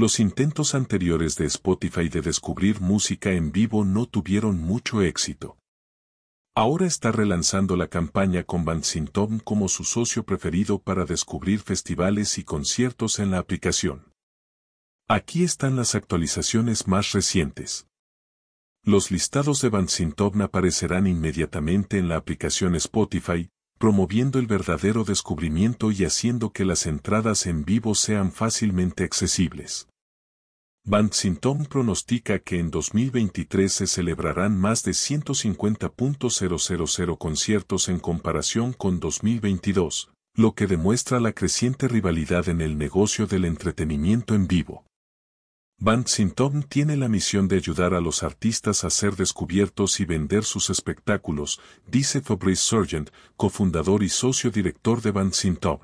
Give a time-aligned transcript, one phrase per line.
[0.00, 5.58] Los intentos anteriores de Spotify de descubrir música en vivo no tuvieron mucho éxito.
[6.54, 8.64] Ahora está relanzando la campaña con
[9.12, 14.10] Tom como su socio preferido para descubrir festivales y conciertos en la aplicación.
[15.06, 17.86] Aquí están las actualizaciones más recientes.
[18.82, 19.68] Los listados de
[20.16, 26.86] Tom aparecerán inmediatamente en la aplicación Spotify, promoviendo el verdadero descubrimiento y haciendo que las
[26.86, 29.89] entradas en vivo sean fácilmente accesibles.
[31.12, 40.10] Sintom pronostica que en 2023 se celebrarán más de 150.000 conciertos en comparación con 2022,
[40.34, 44.84] lo que demuestra la creciente rivalidad en el negocio del entretenimiento en vivo.
[46.06, 50.70] Sintom tiene la misión de ayudar a los artistas a ser descubiertos y vender sus
[50.70, 55.78] espectáculos, dice Fabrice Sargent, cofundador y socio director de Sintom.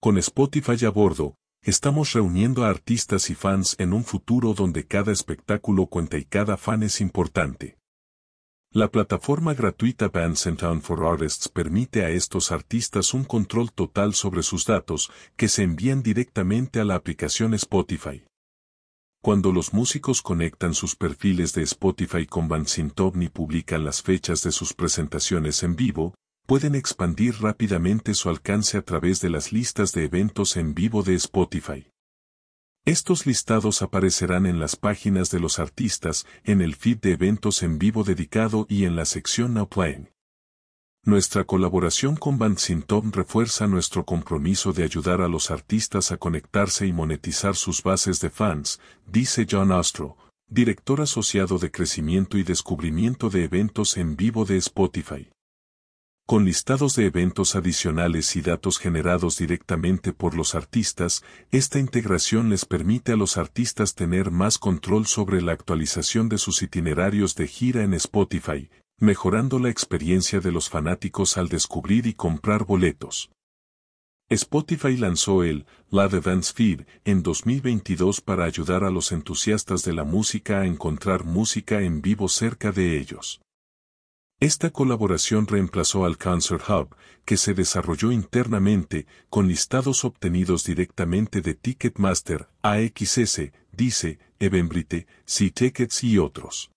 [0.00, 1.34] Con Spotify a bordo,
[1.68, 6.56] Estamos reuniendo a artistas y fans en un futuro donde cada espectáculo cuenta y cada
[6.56, 7.76] fan es importante.
[8.72, 14.14] La plataforma gratuita Bands and Town for Artists permite a estos artistas un control total
[14.14, 18.24] sobre sus datos que se envían directamente a la aplicación Spotify.
[19.20, 24.52] Cuando los músicos conectan sus perfiles de Spotify con Bansintovni y publican las fechas de
[24.52, 26.14] sus presentaciones en vivo,
[26.48, 31.14] pueden expandir rápidamente su alcance a través de las listas de eventos en vivo de
[31.14, 31.92] Spotify.
[32.86, 37.78] Estos listados aparecerán en las páginas de los artistas, en el feed de eventos en
[37.78, 40.08] vivo dedicado y en la sección Now Playing.
[41.04, 46.94] Nuestra colaboración con Bandsintom refuerza nuestro compromiso de ayudar a los artistas a conectarse y
[46.94, 50.16] monetizar sus bases de fans, dice John Astro,
[50.48, 55.28] director asociado de crecimiento y descubrimiento de eventos en vivo de Spotify.
[56.30, 62.66] Con listados de eventos adicionales y datos generados directamente por los artistas, esta integración les
[62.66, 67.82] permite a los artistas tener más control sobre la actualización de sus itinerarios de gira
[67.82, 68.68] en Spotify,
[68.98, 73.30] mejorando la experiencia de los fanáticos al descubrir y comprar boletos.
[74.28, 80.04] Spotify lanzó el Live Events Feed en 2022 para ayudar a los entusiastas de la
[80.04, 83.40] música a encontrar música en vivo cerca de ellos.
[84.40, 86.94] Esta colaboración reemplazó al Concert Hub,
[87.24, 96.18] que se desarrolló internamente, con listados obtenidos directamente de Ticketmaster, AXS, Dice, Eventbrite, C-Tickets y
[96.18, 96.70] otros.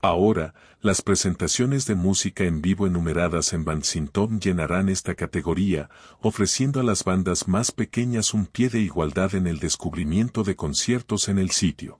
[0.00, 6.84] Ahora, las presentaciones de música en vivo enumeradas en Bansintom llenarán esta categoría, ofreciendo a
[6.84, 11.50] las bandas más pequeñas un pie de igualdad en el descubrimiento de conciertos en el
[11.50, 11.99] sitio.